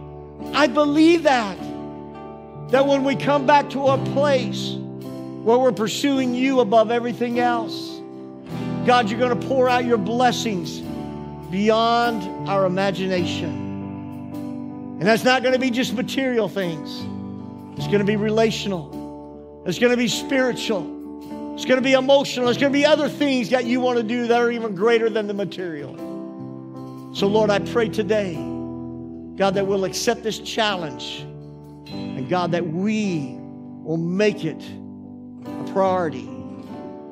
[0.54, 1.58] I believe that.
[2.70, 8.00] That when we come back to a place where we're pursuing you above everything else,
[8.86, 10.80] God, you're going to pour out your blessings
[11.50, 13.50] beyond our imagination.
[14.98, 16.90] And that's not going to be just material things,
[17.76, 20.94] it's going to be relational, it's going to be spiritual.
[21.54, 22.48] It's going to be emotional.
[22.48, 25.08] It's going to be other things that you want to do that are even greater
[25.08, 25.94] than the material.
[27.14, 28.34] So, Lord, I pray today
[29.36, 31.20] God, that we'll accept this challenge.
[31.86, 33.36] And God, that we
[33.82, 34.62] will make it
[35.44, 36.28] a priority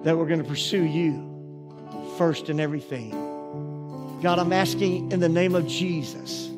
[0.05, 1.29] that we're going to pursue you
[2.17, 3.11] first in everything.
[4.23, 6.49] God, I'm asking in the name of Jesus,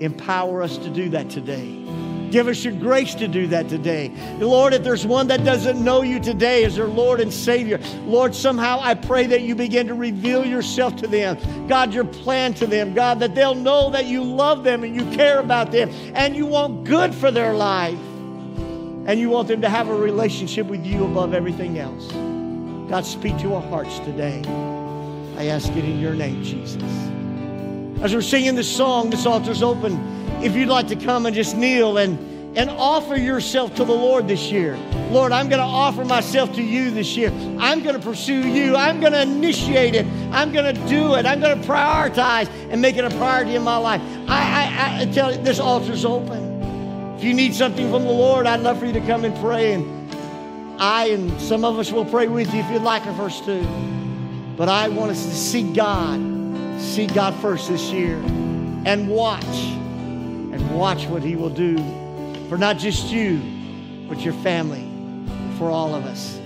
[0.00, 1.84] empower us to do that today.
[2.30, 4.12] Give us your grace to do that today.
[4.38, 8.34] Lord, if there's one that doesn't know you today as their Lord and Savior, Lord,
[8.34, 11.66] somehow I pray that you begin to reveal yourself to them.
[11.66, 12.94] God, your plan to them.
[12.94, 16.46] God, that they'll know that you love them and you care about them and you
[16.46, 17.98] want good for their life.
[19.06, 22.12] And you want them to have a relationship with you above everything else.
[22.90, 24.42] God, speak to our hearts today.
[25.36, 26.82] I ask it in your name, Jesus.
[28.02, 29.96] As we're singing this song, this altar's open
[30.42, 32.18] if you'd like to come and just kneel and,
[32.56, 34.76] and offer yourself to the Lord this year.
[35.10, 37.30] Lord, I'm going to offer myself to you this year.
[37.58, 38.76] I'm going to pursue you.
[38.76, 40.06] I'm going to initiate it.
[40.32, 41.26] I'm going to do it.
[41.26, 44.00] I'm going to prioritize and make it a priority in my life.
[44.28, 47.14] I, I, I tell you, this altar's open.
[47.16, 49.74] If you need something from the Lord, I'd love for you to come and pray.
[49.74, 50.10] And
[50.80, 53.66] I and some of us will pray with you if you'd like a verse too.
[54.56, 56.18] But I want us to see God,
[56.80, 58.16] see God first this year,
[58.86, 59.44] and watch
[60.52, 61.78] and watch what He will do
[62.48, 63.40] for not just you,
[64.08, 64.86] but your family,
[65.56, 66.38] for all of us.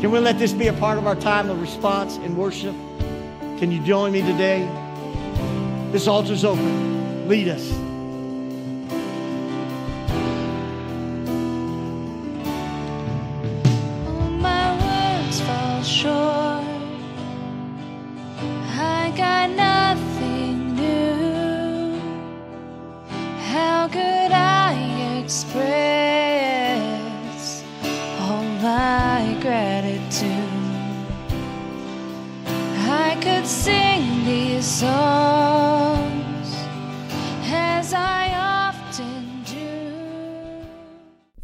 [0.00, 2.74] Can we let this be a part of our time of response and worship?
[3.58, 4.68] Can you join me today?
[5.92, 7.28] This altar's open.
[7.28, 7.91] Lead us.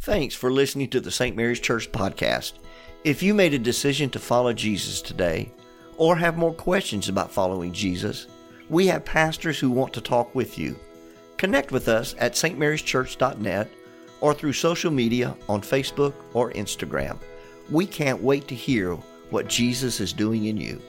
[0.00, 1.36] Thanks for listening to the St.
[1.36, 2.54] Mary's Church podcast.
[3.04, 5.52] If you made a decision to follow Jesus today,
[5.98, 8.26] or have more questions about following Jesus,
[8.68, 10.76] we have pastors who want to talk with you.
[11.36, 13.70] Connect with us at stmaryschurch.net
[14.20, 17.18] or through social media on Facebook or Instagram.
[17.70, 18.94] We can't wait to hear
[19.30, 20.82] what Jesus is doing in you.